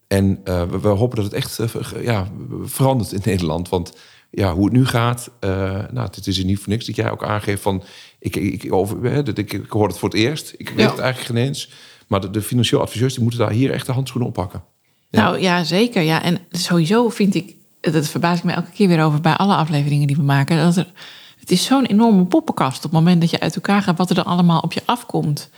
[0.07, 2.27] En eh, we, we hopen dat het echt eh, ja,
[2.63, 3.69] verandert in Nederland.
[3.69, 3.93] Want
[4.31, 5.49] ja, hoe het nu gaat, eh,
[5.91, 7.83] nou, het is er niet voor niks dat jij ook aangeeft van,
[8.19, 10.89] ik, ik, over, hè, dat ik, ik hoor het voor het eerst, ik weet Ja.
[10.91, 11.69] het eigenlijk geen eens.
[12.07, 14.63] Maar de, de financieel adviseurs die moeten daar hier echt de handschoenen oppakken.
[15.11, 15.21] Ja.
[15.23, 16.01] Nou ja, zeker.
[16.01, 16.21] Ja.
[16.23, 20.07] En sowieso vind ik, dat verbaas ik me elke keer weer over bij alle afleveringen
[20.07, 20.91] die we maken, dat er,
[21.39, 24.15] het is zo'n enorme poppenkast op het moment dat je uit elkaar gaat, wat er
[24.15, 25.49] dan allemaal op je afkomt.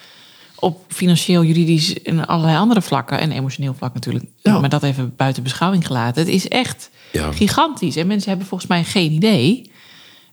[0.55, 3.19] Op financieel, juridisch en allerlei andere vlakken.
[3.19, 4.25] En emotioneel vlak natuurlijk.
[4.41, 4.59] Ja.
[4.59, 6.21] Maar dat even buiten beschouwing gelaten.
[6.23, 7.31] Het is echt Ja.
[7.31, 7.95] gigantisch.
[7.95, 9.71] En mensen hebben volgens mij geen idee.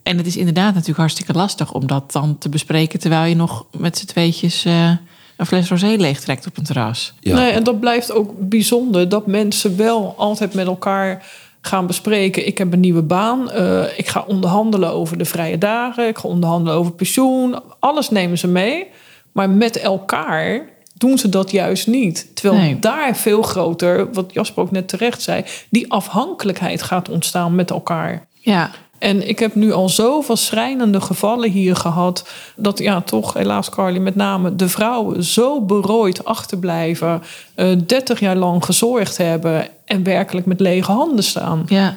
[0.03, 2.99] En het is inderdaad natuurlijk hartstikke lastig om dat dan te bespreken...
[3.01, 4.91] terwijl je nog met z'n tweetjes eh,
[5.40, 7.12] een fles rosé leegtrekt op een terras.
[7.20, 7.35] Ja.
[7.35, 11.24] Nee, en dat blijft ook bijzonder dat mensen wel altijd met elkaar
[11.61, 12.46] gaan bespreken.
[12.46, 13.50] Ik heb een nieuwe baan.
[13.50, 16.09] eh, ik ga onderhandelen over de vrije dagen.
[16.09, 17.61] Ik ga onderhandelen over pensioen.
[17.79, 18.87] Alles nemen ze mee.
[19.33, 22.31] Maar met elkaar doen ze dat juist niet.
[22.37, 22.79] Terwijl Nee.
[22.79, 28.26] daar veel groter, wat Jasper ook net terecht zei, die afhankelijkheid gaat ontstaan met elkaar.
[28.40, 28.70] Ja,
[29.01, 32.29] En ik heb nu al zoveel schrijnende gevallen hier gehad.
[32.57, 37.23] Dat ja, toch, helaas, Carly, met name de vrouwen zo berooid achterblijven.
[37.55, 39.69] eh 30 jaar lang gezorgd hebben.
[39.85, 41.63] En werkelijk met lege handen staan.
[41.67, 41.97] ja.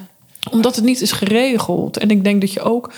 [0.51, 1.97] Omdat het niet is geregeld.
[1.97, 2.91] En ik denk dat je ook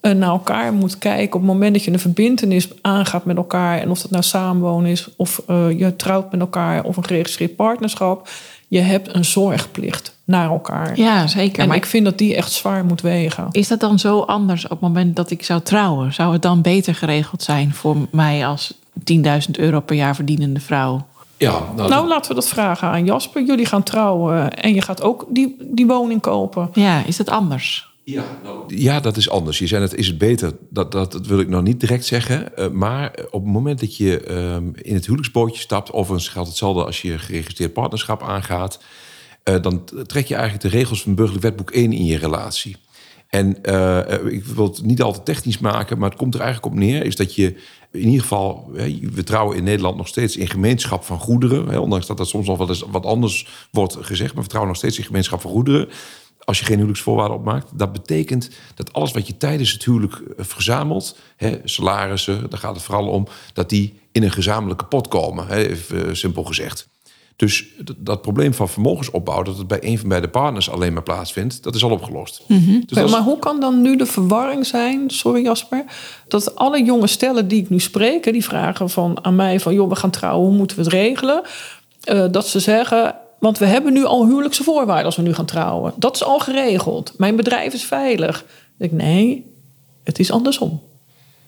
[0.00, 1.34] eh, naar elkaar moet kijken.
[1.34, 3.78] Op het moment dat je een verbindenis aangaat met elkaar.
[3.78, 5.08] En of dat nou samenwonen is.
[5.16, 6.84] Of eh, je trouwt met elkaar.
[6.84, 8.28] Of een geregistreerd partnerschap.
[8.68, 10.96] Je hebt een zorgplicht naar elkaar.
[10.96, 11.62] ja zeker.
[11.62, 13.48] En maar ik vind dat die echt zwaar moet wegen.
[13.50, 16.12] Is dat dan zo anders op het moment dat ik zou trouwen?
[16.12, 18.74] Zou het dan beter geregeld zijn voor mij als
[19.12, 19.20] 10.000
[19.52, 21.06] euro per jaar verdienende vrouw?
[21.36, 23.44] Ja, nou, Nou, laten we dat vragen aan Jasper.
[23.44, 26.68] Jullie gaan trouwen en je gaat ook die, die woning kopen.
[26.72, 27.88] Ja, is dat anders?
[28.04, 28.24] Ja,
[28.66, 29.58] ja, dat is anders.
[29.58, 30.52] Je zei het, is het beter?
[30.70, 32.56] Dat, dat, dat wil ik nog niet direct zeggen.
[32.56, 35.92] Eh, maar op het moment dat je ehm, in het huwelijksbootje stapt...
[35.92, 38.78] overigens geldt hetzelfde als je geregistreerd partnerschap aangaat...
[39.42, 42.76] eh, dan trek je eigenlijk de regels van burgerlijk wetboek 1 in je relatie.
[43.28, 45.98] En eh, eh, ik wil het niet altijd technisch maken...
[45.98, 47.04] maar het komt er eigenlijk op neer...
[47.04, 47.56] is dat je
[47.92, 48.70] in ieder geval...
[49.12, 51.80] we trouwen in Nederland nog steeds in gemeenschap van goederen.
[51.80, 54.34] Ondanks dat dat soms nog wel eens wat anders wordt gezegd...
[54.34, 55.88] maar we trouwen nog steeds in gemeenschap van goederen
[56.48, 57.78] als je geen huwelijksvoorwaarden opmaakt.
[57.78, 62.84] Dat betekent dat alles wat je tijdens het huwelijk verzamelt, hè, salarissen, daar gaat het
[62.84, 66.88] vooral om, dat die in een gezamenlijke pot komen, hè, even simpel gezegd.
[67.38, 71.02] Dus dat, dat probleem van vermogensopbouw, dat het bij een van beide partners alleen maar
[71.02, 72.42] plaatsvindt, dat is al opgelost.
[72.48, 75.84] Dus dat is- Maar hoe kan dan nu de verwarring zijn, sorry Jasper,
[76.28, 79.88] dat alle jonge stellen die ik nu spreek, die vragen van, aan mij van, joh,
[79.88, 81.42] we gaan trouwen, hoe moeten we het regelen?
[82.04, 85.44] Eh, dat ze zeggen, want we hebben nu al huwelijkse voorwaarden als we nu gaan
[85.46, 85.92] trouwen.
[85.96, 87.12] Dat is al geregeld.
[87.16, 88.38] Mijn bedrijf is veilig.
[88.38, 88.46] Dan
[88.88, 89.52] denk ik, nee,
[90.04, 90.80] het is andersom.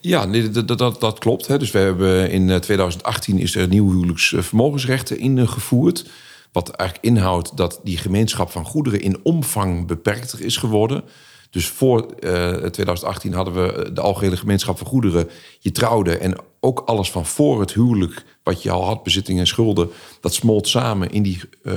[0.01, 1.47] Ja, dat, dat, dat, klopt.
[1.47, 1.59] Hè.
[1.59, 6.11] Dus we hebben in eh, 2018 is er nieuw huwelijksvermogensrechten ingevoerd.
[6.53, 11.03] Wat eigenlijk inhoudt dat die gemeenschap van goederen in omvang beperkter is geworden.
[11.51, 15.29] Dus voor eh, 2018 hadden we de algehele gemeenschap van goederen.
[15.59, 19.47] Je trouwde en ook alles van voor het huwelijk, wat je al had, bezittingen en
[19.47, 21.75] schulden, dat smolt samen in die eh,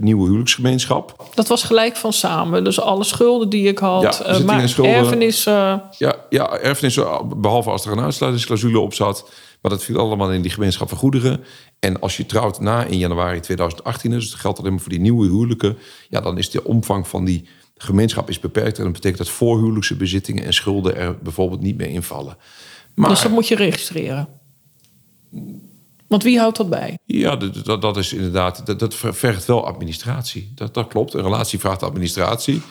[0.00, 1.30] nieuwe huwelijksgemeenschap.
[1.34, 2.64] Dat was gelijk van samen.
[2.64, 4.94] Dus alle schulden die ik had, Ja, eh, maar schulden.
[4.94, 5.46] erfenis...
[5.46, 6.98] eh, Ja, ja erfenis,
[7.36, 9.30] behalve als er een uitsluitingsclausule op zat.
[9.60, 11.44] Maar dat viel allemaal in die gemeenschap van goederen.
[11.80, 15.00] En als je trouwt na in januari 2018, dus dat geldt alleen maar voor die
[15.00, 15.78] nieuwe huwelijken.
[16.08, 18.78] Ja, dan is de omvang van die gemeenschap is beperkt.
[18.78, 22.36] En dat betekent dat voorhuwelijkse bezittingen en schulden er bijvoorbeeld niet meer invallen.
[22.94, 24.28] Maar Dus dat moet je registreren.
[26.06, 26.98] Want wie houdt dat bij?
[27.04, 30.52] ja, dat, dat, dat is inderdaad, dat, dat vergt wel administratie.
[30.54, 31.14] Dat, dat klopt.
[31.14, 32.62] Een relatie vraagt administratie.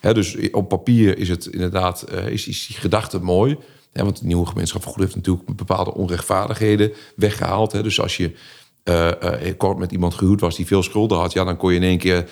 [0.00, 3.56] Dus op papier is het inderdaad, eh, is, is die gedachte mooi.
[3.92, 7.70] Want de nieuwe gemeenschap van goed heeft natuurlijk bepaalde onrechtvaardigheden weggehaald.
[7.70, 8.34] Dus als je
[8.82, 11.76] eh, eh, kort met iemand gehuwd was die veel schulden had, ja, dan kon je
[11.76, 12.30] in één keer,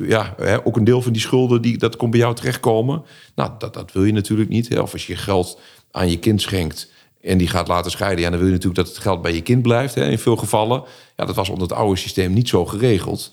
[0.00, 3.02] ja, hè, ook een deel van die schulden, die, dat kon bij jou terechtkomen.
[3.34, 4.68] Nou, dat, dat wil je natuurlijk niet.
[4.68, 4.80] Hè.
[4.80, 5.60] Of als je geld
[5.90, 8.94] aan je kind schenkt en die gaat laten scheiden, ja, dan wil je natuurlijk dat
[8.94, 9.94] het geld bij je kind blijft.
[9.94, 10.82] Hè, in veel gevallen.
[11.16, 13.32] Ja, dat was onder het oude systeem niet zo geregeld.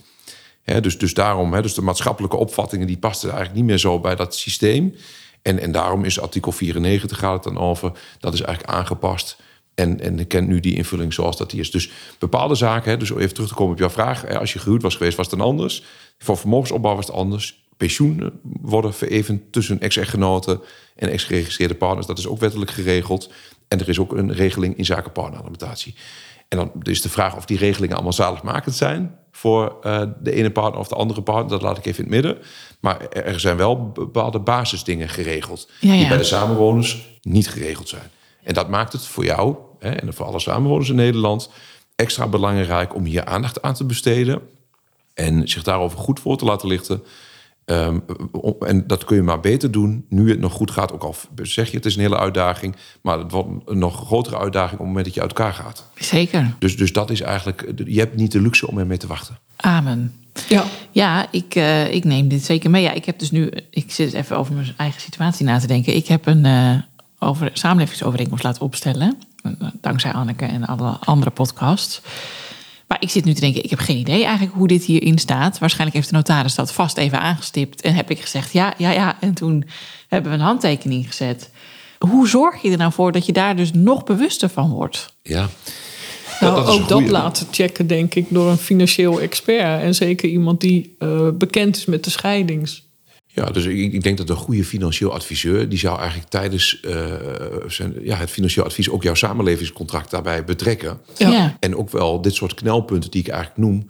[0.63, 3.99] Hè, dus, dus daarom, hè, dus de maatschappelijke opvattingen die pasten eigenlijk niet meer zo
[3.99, 4.95] bij dat systeem.
[5.41, 7.91] En, en daarom is artikel 94 gaat het dan over.
[8.19, 9.37] Dat is eigenlijk aangepast.
[9.75, 11.71] En, en kent nu die invulling zoals dat die is.
[11.71, 11.89] Dus
[12.19, 14.27] bepaalde zaken, hè, dus even terug te komen op jouw vraag.
[14.27, 15.83] Als je gehuwd was geweest, was het dan anders.
[16.17, 17.66] Voor vermogensopbouw was het anders.
[17.77, 20.61] Pensioenen worden verevend tussen ex-echtgenoten
[20.95, 22.07] en ex-geregistreerde partners.
[22.07, 23.31] Dat is ook wettelijk geregeld.
[23.67, 25.95] En er is ook een regeling in zaken partneralimentatie.
[26.47, 30.51] En dan is de vraag of die regelingen allemaal zaligmakend zijn voor eh, de ene
[30.51, 31.49] partner of de andere partner.
[31.49, 32.43] Dat laat ik even in het midden.
[32.79, 38.11] Maar er zijn wel bepaalde basisdingen geregeld Ja, die bij de samenwoners niet geregeld zijn.
[38.43, 41.49] En dat maakt het voor jou hè, en voor alle samenwoners in Nederland
[41.95, 44.41] extra belangrijk om hier aandacht aan te besteden
[45.13, 47.03] en zich daarover goed voor te laten lichten.
[47.67, 47.99] Ehm,
[48.31, 50.91] op- en dat kun je maar beter doen nu het nog goed gaat.
[50.93, 54.37] Ook al zeg je het is een hele uitdaging, maar het wordt een nog grotere
[54.37, 55.85] uitdaging op het moment dat je uit elkaar gaat.
[55.95, 56.55] Zeker.
[56.59, 59.37] Dus, dus dat is eigenlijk, je hebt niet de luxe om ermee te wachten.
[59.55, 60.13] Amen.
[60.49, 60.63] Ja.
[60.91, 62.83] Ja, ik, eh, ik neem dit zeker mee.
[62.83, 65.95] Ja, ik heb dus nu, ik zit even over mijn eigen situatie na te denken.
[65.95, 66.75] Ik heb een eh,
[67.19, 69.17] over, samenlevingsovereenkomst laten opstellen.
[69.43, 69.51] eh,
[69.81, 72.01] Dankzij Anneke en alle andere podcasts.
[72.87, 75.59] Maar ik zit nu te denken, ik heb geen idee eigenlijk hoe dit hierin staat.
[75.59, 77.81] Waarschijnlijk heeft de notaris dat vast even aangestipt.
[77.81, 79.17] En heb ik gezegd, ja, ja, ja.
[79.19, 79.65] En toen
[80.07, 81.49] hebben we een handtekening gezet.
[81.97, 85.13] Hoe zorg je er nou voor dat je daar dus nog bewuster van wordt?
[85.21, 85.49] Ja.
[86.39, 89.81] Nou, dat ook dat laten checken, denk ik, door een financieel expert.
[89.81, 92.86] En zeker iemand die eh, bekend is met de scheidings.
[93.37, 95.69] Ja, dus ik, ik denk dat een goede financieel adviseur...
[95.69, 97.13] die zou eigenlijk tijdens eh,
[97.67, 98.89] zijn, ja, het financieel advies...
[98.89, 101.01] ook jouw samenlevingscontract daarbij betrekken.
[101.17, 101.57] Ja.
[101.59, 103.89] En ook wel dit soort knelpunten die ik eigenlijk noem...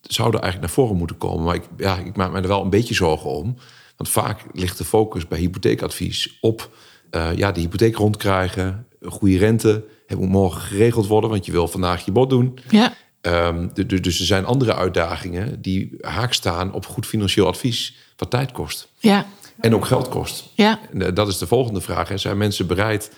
[0.00, 1.44] zouden eigenlijk naar voren moeten komen.
[1.44, 3.56] Maar ik, ja, ik maak me er wel een beetje zorgen om.
[3.96, 6.76] Want vaak ligt de focus bij hypotheekadvies op...
[7.10, 9.84] eh, ja, de hypotheek rondkrijgen, een goede rente...
[10.06, 12.58] Het moet morgen geregeld worden, want je wil vandaag je bod doen.
[12.70, 18.30] Ja, Ehm, dus er zijn andere uitdagingen die haak staan op goed financieel advies, wat
[18.30, 19.26] tijd kost ja,
[19.60, 20.44] en ook geld kost.
[20.54, 20.80] ja.
[20.92, 22.08] En eh, dat is de volgende vraag.
[22.08, 22.18] Hè.
[22.18, 23.10] Zijn mensen bereid,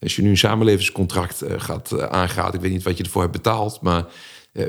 [0.00, 3.22] als je nu een samenlevingscontract eh, gaat eh, aangaat, ik weet niet wat je ervoor
[3.22, 4.04] hebt betaald, maar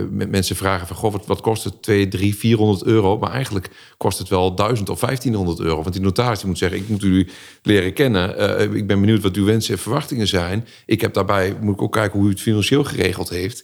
[0.10, 1.82] mensen vragen van, goh, wat, wat kost het?
[1.82, 3.18] 2, 3, 400 euro.
[3.18, 5.82] Maar eigenlijk kost het wel 1000 of 1500 euro.
[5.82, 7.28] Want die notaris die moet zeggen, ik moet u
[7.62, 8.30] leren kennen.
[8.76, 10.68] Ik ben benieuwd wat uw wensen en verwachtingen zijn.
[10.86, 13.64] Ik heb daarbij, moet ik ook kijken hoe u het financieel geregeld heeft.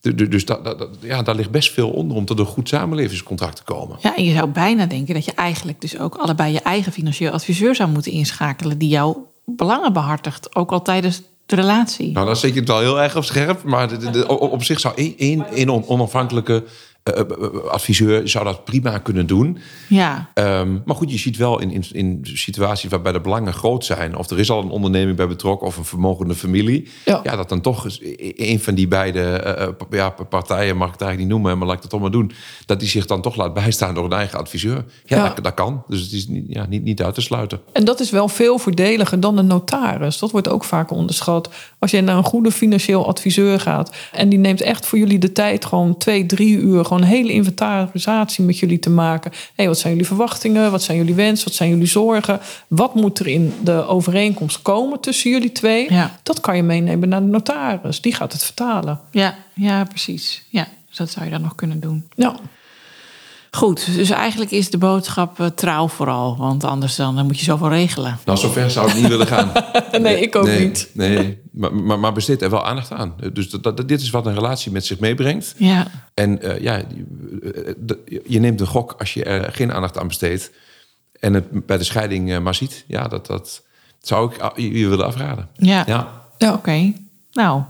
[0.00, 3.56] Du- du- Dus dat, ja, daar ligt best veel onder om tot een goed samenlevingscontract
[3.56, 3.96] te komen.
[4.00, 7.32] Ja, en je zou bijna denken dat je eigenlijk dus ook allebei je eigen financieel
[7.32, 12.12] adviseur zou moeten inschakelen die jouw belangen behartigt, ook al tijdens de relatie.
[12.12, 13.62] Nou, dan zet je het wel heel erg op scherp.
[13.62, 16.64] Maar de, de- de- op, op zich zou één, één, één on- onafhankelijke
[17.14, 19.58] eh, eh, eh, adviseur zou dat prima kunnen doen.
[19.88, 23.84] Ja, Ehm, maar goed, je ziet wel in, in, in situaties waarbij de belangen groot
[23.84, 24.16] zijn...
[24.16, 26.88] of er is al een onderneming bij betrokken of een vermogende familie...
[27.04, 27.20] Ja.
[27.22, 27.36] Ja.
[27.36, 28.00] dat dan toch eens
[28.36, 30.76] een van die beide ja, partijen...
[30.76, 32.32] mag ik het eigenlijk niet noemen, maar laat ik het toch maar doen...
[32.66, 34.84] dat die zich dan toch laat bijstaan door een eigen adviseur.
[35.04, 35.28] Ja, Ja.
[35.34, 35.82] Dat, dat kan.
[35.88, 37.60] Dus het is niet, ja, niet, niet uit te sluiten.
[37.72, 40.18] En dat is wel veel voordeliger dan een notaris.
[40.18, 41.50] Dat wordt ook vaak onderschat.
[41.78, 45.32] Als je naar een goede financieel adviseur gaat en die neemt echt voor jullie de
[45.32, 49.32] tijd, gewoon twee, drie uur, gewoon een hele inventarisatie met jullie te maken.
[49.54, 50.70] Hé, wat zijn jullie verwachtingen?
[50.70, 51.46] Wat zijn jullie wensen?
[51.46, 52.40] Wat zijn jullie zorgen?
[52.68, 55.92] Wat moet er in de overeenkomst komen tussen jullie twee?
[55.92, 56.18] Ja.
[56.22, 58.00] Dat kan je meenemen naar de notaris.
[58.00, 59.00] Die gaat het vertalen.
[59.10, 60.42] ja, ja, precies.
[60.48, 62.08] Ja, dus dat zou je dan nog kunnen doen.
[62.14, 62.34] Ja.
[63.50, 67.44] Goed, dus eigenlijk is de boodschap eh, trouw vooral, want anders dan, dan moet je
[67.44, 68.18] zoveel regelen.
[68.24, 69.50] Nou, zover zou ik niet willen gaan.
[70.00, 70.90] Nee, ik ook nee, niet.
[70.92, 73.14] Nee, maar, maar, maar besteed er wel aandacht aan.
[73.32, 75.54] Dus dat, dat, dit is wat een relatie met zich meebrengt.
[75.56, 79.98] Ja, En eh, ja, je- de- je neemt een gok als je er geen aandacht
[79.98, 80.50] aan besteedt.
[81.20, 82.84] En het bij de scheiding eh, maar ziet.
[82.86, 83.62] Ja, dat, dat
[84.02, 85.48] zou ik je willen afraden.
[85.54, 85.82] ja.
[85.86, 86.08] Ja,
[86.38, 86.52] Ja.
[86.52, 86.92] Oké,
[87.32, 87.62] nou,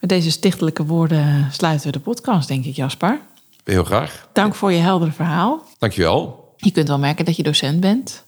[0.00, 3.20] met deze stichtelijke woorden sluiten we de podcast, denk ik, Jasper.
[3.64, 4.28] Heel graag.
[4.32, 5.62] Dank voor je heldere verhaal.
[5.78, 6.52] Dankjewel.
[6.56, 8.24] Je kunt wel merken dat je docent bent.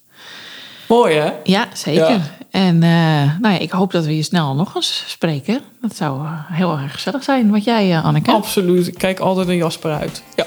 [0.89, 1.33] Mooi hè?
[1.45, 2.11] Ja, zeker.
[2.11, 2.21] Ja.
[2.51, 5.61] En eh, nou ja, ik hoop dat we je snel nog eens spreken.
[5.81, 7.51] Dat zou eh, heel erg gezellig zijn.
[7.51, 8.31] Wat jij, eh, Anneke?
[8.31, 8.87] Absoluut.
[8.87, 10.23] Ik kijk altijd een Jasper uit.
[10.37, 10.45] Ja,